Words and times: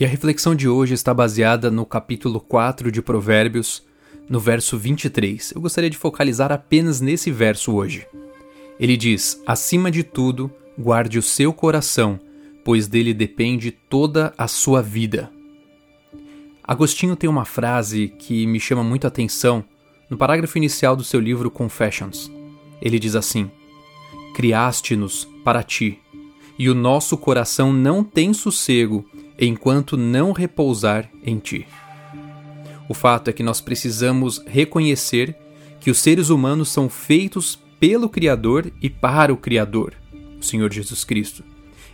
E 0.00 0.04
a 0.04 0.08
reflexão 0.08 0.54
de 0.54 0.68
hoje 0.68 0.94
está 0.94 1.12
baseada 1.12 1.72
no 1.72 1.84
capítulo 1.84 2.38
4 2.40 2.92
de 2.92 3.02
Provérbios, 3.02 3.82
no 4.28 4.38
verso 4.38 4.78
23. 4.78 5.50
Eu 5.56 5.60
gostaria 5.60 5.90
de 5.90 5.96
focalizar 5.96 6.52
apenas 6.52 7.00
nesse 7.00 7.32
verso 7.32 7.74
hoje. 7.74 8.06
Ele 8.78 8.96
diz: 8.96 9.42
Acima 9.44 9.90
de 9.90 10.04
tudo, 10.04 10.48
guarde 10.78 11.18
o 11.18 11.22
seu 11.22 11.52
coração, 11.52 12.20
pois 12.64 12.86
dele 12.86 13.12
depende 13.12 13.72
toda 13.72 14.32
a 14.38 14.46
sua 14.46 14.80
vida. 14.80 15.32
Agostinho 16.62 17.16
tem 17.16 17.28
uma 17.28 17.44
frase 17.44 18.06
que 18.20 18.46
me 18.46 18.60
chama 18.60 18.84
muito 18.84 19.04
a 19.04 19.08
atenção 19.08 19.64
no 20.08 20.16
parágrafo 20.16 20.58
inicial 20.58 20.94
do 20.94 21.02
seu 21.02 21.18
livro 21.18 21.50
Confessions. 21.50 22.30
Ele 22.80 23.00
diz 23.00 23.16
assim: 23.16 23.50
Criaste-nos 24.36 25.28
para 25.42 25.64
ti, 25.64 25.98
e 26.56 26.70
o 26.70 26.74
nosso 26.74 27.18
coração 27.18 27.72
não 27.72 28.04
tem 28.04 28.32
sossego 28.32 29.04
enquanto 29.38 29.96
não 29.96 30.32
repousar 30.32 31.10
em 31.22 31.38
ti. 31.38 31.66
O 32.88 32.94
fato 32.94 33.28
é 33.28 33.32
que 33.32 33.42
nós 33.42 33.60
precisamos 33.60 34.42
reconhecer 34.46 35.36
que 35.78 35.90
os 35.90 35.98
seres 35.98 36.30
humanos 36.30 36.70
são 36.70 36.88
feitos 36.88 37.58
pelo 37.78 38.08
Criador 38.08 38.72
e 38.80 38.90
para 38.90 39.32
o 39.32 39.36
Criador, 39.36 39.94
o 40.40 40.42
Senhor 40.42 40.72
Jesus 40.72 41.04
Cristo. 41.04 41.44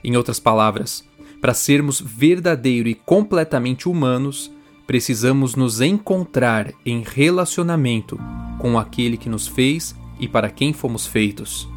Em 0.03 0.17
outras 0.17 0.39
palavras, 0.41 1.05
para 1.41 1.53
sermos 1.53 2.01
verdadeiro 2.01 2.89
e 2.89 2.95
completamente 2.95 3.89
humanos, 3.89 4.51
precisamos 4.87 5.55
nos 5.55 5.81
encontrar 5.81 6.73
em 6.87 7.03
relacionamento 7.03 8.19
com 8.59 8.79
aquele 8.79 9.17
que 9.17 9.29
nos 9.29 9.47
fez 9.47 9.95
e 10.19 10.29
para 10.29 10.49
quem 10.49 10.73
fomos 10.73 11.07
feitos. 11.07 11.69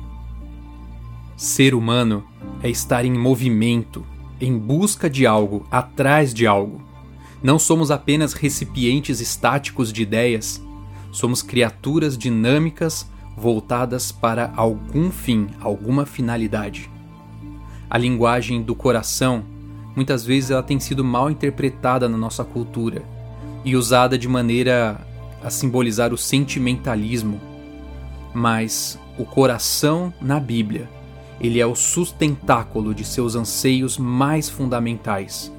Ser 1.35 1.73
humano 1.73 2.25
é 2.63 2.69
estar 2.69 3.05
em 3.05 3.13
movimento, 3.13 4.05
em 4.39 4.57
busca 4.57 5.09
de 5.09 5.25
algo, 5.25 5.65
atrás 5.71 6.33
de 6.33 6.45
algo. 6.45 6.81
Não 7.41 7.59
somos 7.59 7.91
apenas 7.91 8.33
recipientes 8.33 9.19
estáticos 9.19 9.91
de 9.93 10.01
ideias, 10.01 10.61
somos 11.11 11.41
criaturas 11.41 12.17
dinâmicas 12.17 13.09
voltadas 13.35 14.11
para 14.11 14.51
algum 14.55 15.11
fim, 15.11 15.47
alguma 15.61 16.05
finalidade. 16.05 16.89
A 17.89 17.97
linguagem 17.97 18.61
do 18.61 18.75
coração, 18.75 19.43
muitas 19.95 20.25
vezes 20.25 20.51
ela 20.51 20.63
tem 20.63 20.79
sido 20.79 21.03
mal 21.03 21.29
interpretada 21.29 22.09
na 22.09 22.17
nossa 22.17 22.43
cultura 22.43 23.03
e 23.63 23.75
usada 23.75 24.17
de 24.17 24.27
maneira 24.27 24.99
a 25.43 25.49
simbolizar 25.49 26.13
o 26.13 26.17
sentimentalismo. 26.17 27.39
Mas 28.33 28.99
o 29.17 29.25
coração 29.25 30.13
na 30.21 30.39
Bíblia 30.39 30.89
ele 31.39 31.59
é 31.59 31.65
o 31.65 31.75
sustentáculo 31.75 32.93
de 32.93 33.03
seus 33.03 33.35
anseios 33.35 33.97
mais 33.97 34.49
fundamentais. 34.49 35.51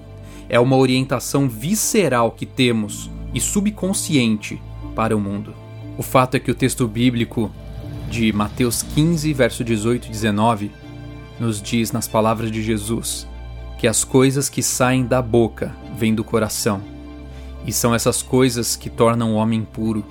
É 0.49 0.59
uma 0.59 0.77
orientação 0.77 1.49
visceral 1.49 2.33
que 2.33 2.47
temos 2.47 3.11
e 3.35 3.41
subconsciente 3.41 4.61
para 4.95 5.17
o 5.17 5.21
mundo. 5.21 5.55
O 5.97 6.03
fato 6.03 6.37
é 6.37 6.41
que 6.41 6.51
o 6.51 6.55
texto 6.55 6.87
bíblico 6.89 7.51
de 8.11 8.33
Mateus 8.33 8.83
15, 8.83 9.33
verso 9.33 9.63
18 9.63 10.07
e 10.07 10.11
19, 10.11 10.71
nos 11.39 11.61
diz 11.61 11.93
nas 11.93 12.09
palavras 12.09 12.51
de 12.51 12.63
Jesus 12.63 13.27
que 13.79 13.87
as 13.87 14.03
coisas 14.03 14.49
que 14.49 14.63
saem 14.63 15.07
da 15.07 15.23
boca 15.23 15.75
vêm 15.97 16.13
do 16.13 16.25
coração, 16.25 16.83
e 17.65 17.73
são 17.73 17.95
essas 17.95 18.23
coisas 18.23 18.75
que 18.75 18.91
tornam 18.91 19.35
o 19.35 19.37
homem 19.37 19.63
puro, 19.63 20.05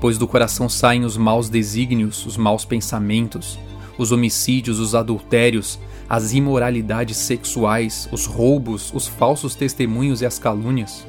pois 0.00 0.16
do 0.16 0.26
coração 0.26 0.68
saem 0.68 1.04
os 1.04 1.16
maus 1.16 1.50
desígnios, 1.50 2.24
os 2.24 2.36
maus 2.38 2.64
pensamentos, 2.64 3.58
os 3.98 4.12
homicídios, 4.12 4.78
os 4.78 4.94
adultérios, 4.94 5.78
as 6.08 6.32
imoralidades 6.32 7.16
sexuais, 7.16 8.08
os 8.12 8.26
roubos, 8.26 8.92
os 8.94 9.06
falsos 9.06 9.54
testemunhos 9.54 10.20
e 10.22 10.26
as 10.26 10.38
calúnias. 10.38 11.06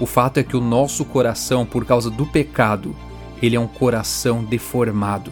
O 0.00 0.06
fato 0.06 0.38
é 0.38 0.42
que 0.42 0.56
o 0.56 0.60
nosso 0.60 1.04
coração, 1.04 1.64
por 1.64 1.84
causa 1.84 2.10
do 2.10 2.26
pecado, 2.26 2.94
ele 3.40 3.56
é 3.56 3.60
um 3.60 3.68
coração 3.68 4.42
deformado. 4.42 5.30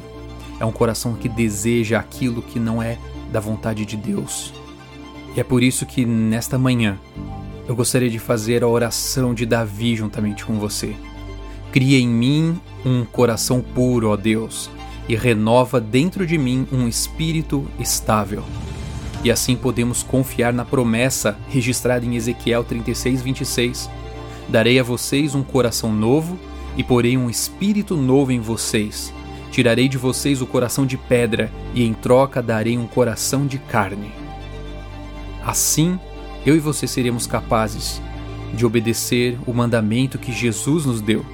É 0.59 0.65
um 0.65 0.73
coração 0.73 1.15
que 1.15 1.28
deseja 1.28 1.99
aquilo 1.99 2.43
que 2.43 2.59
não 2.59 2.83
é 2.83 2.99
da 3.33 3.41
vontade 3.41 3.84
de 3.84 3.97
Deus. 3.97 4.53
E 5.34 5.41
é 5.41 5.45
por 5.45 5.62
isso 5.62 5.87
que 5.87 6.05
nesta 6.05 6.59
manhã 6.59 6.99
eu 7.69 7.75
gostaria 7.77 8.11
de 8.11 8.19
fazer 8.19 8.62
a 8.62 8.69
oração 8.69 9.33
de 9.33 9.47
Davi 9.47 9.95
juntamente 9.95 10.45
com 10.45 10.59
você. 10.59 10.95
Cria 11.72 11.99
em 11.99 12.09
mim 12.09 12.61
um 12.84 13.05
coração 13.05 13.61
puro, 13.61 14.11
ó 14.11 14.17
Deus, 14.17 14.69
e 15.10 15.16
renova 15.16 15.81
dentro 15.81 16.25
de 16.25 16.38
mim 16.38 16.69
um 16.71 16.87
espírito 16.87 17.66
estável. 17.81 18.44
E 19.25 19.31
assim 19.31 19.56
podemos 19.56 20.04
confiar 20.04 20.53
na 20.53 20.65
promessa 20.65 21.37
registrada 21.48 22.06
em 22.06 22.15
Ezequiel 22.15 22.62
36, 22.62 23.21
26. 23.21 23.91
Darei 24.48 24.78
a 24.78 24.84
vocês 24.84 25.34
um 25.34 25.43
coração 25.43 25.93
novo 25.93 26.38
e 26.76 26.84
porei 26.84 27.16
um 27.16 27.28
espírito 27.28 27.97
novo 27.97 28.31
em 28.31 28.38
vocês. 28.38 29.12
Tirarei 29.50 29.88
de 29.88 29.98
vocês 29.98 30.41
o 30.41 30.47
coração 30.47 30.87
de 30.87 30.97
pedra 30.97 31.50
e 31.75 31.82
em 31.82 31.92
troca 31.92 32.41
darei 32.41 32.78
um 32.78 32.87
coração 32.87 33.48
de 33.48 33.59
carne. 33.59 34.12
Assim, 35.44 35.98
eu 36.47 36.54
e 36.54 36.60
você 36.60 36.87
seremos 36.87 37.27
capazes 37.27 38.00
de 38.54 38.65
obedecer 38.65 39.37
o 39.44 39.53
mandamento 39.53 40.19
que 40.19 40.31
Jesus 40.31 40.87
nos 40.87 41.00
deu 41.00 41.27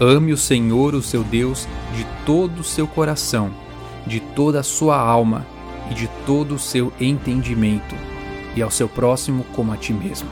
Ame 0.00 0.32
o 0.32 0.36
Senhor, 0.36 0.94
o 0.94 1.02
seu 1.02 1.22
Deus, 1.22 1.68
de 1.94 2.06
todo 2.24 2.60
o 2.60 2.64
seu 2.64 2.86
coração, 2.86 3.50
de 4.06 4.20
toda 4.20 4.60
a 4.60 4.62
sua 4.62 4.98
alma 4.98 5.46
e 5.90 5.94
de 5.94 6.08
todo 6.26 6.54
o 6.54 6.58
seu 6.58 6.92
entendimento, 7.00 7.94
e 8.56 8.62
ao 8.62 8.70
seu 8.70 8.88
próximo 8.88 9.44
como 9.54 9.72
a 9.72 9.76
ti 9.76 9.92
mesmo. 9.92 10.28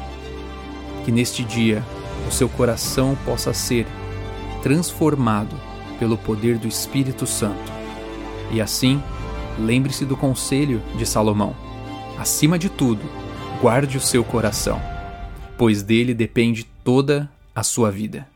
Que 1.04 1.12
neste 1.12 1.44
dia 1.44 1.84
o 2.28 2.32
seu 2.32 2.48
coração 2.48 3.16
possa 3.25 3.53
ser 3.53 3.87
transformado 4.62 5.56
pelo 5.98 6.16
poder 6.16 6.59
do 6.59 6.66
Espírito 6.66 7.27
Santo. 7.27 7.72
E 8.50 8.60
assim, 8.60 9.03
lembre-se 9.59 10.04
do 10.04 10.16
conselho 10.16 10.82
de 10.97 11.06
Salomão: 11.06 11.54
acima 12.19 12.59
de 12.59 12.69
tudo, 12.69 13.03
guarde 13.60 13.98
o 13.98 14.00
seu 14.00 14.25
coração, 14.25 14.81
pois 15.56 15.82
dele 15.82 16.15
depende 16.15 16.65
toda 16.82 17.31
a 17.54 17.62
sua 17.62 17.91
vida. 17.91 18.27